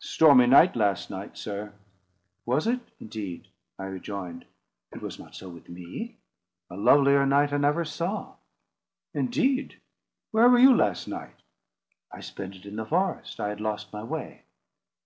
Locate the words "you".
10.58-10.76